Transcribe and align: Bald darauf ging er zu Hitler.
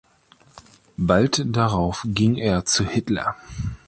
Bald 0.97 1.55
darauf 1.55 2.05
ging 2.07 2.35
er 2.35 2.65
zu 2.65 2.87
Hitler. 2.87 3.35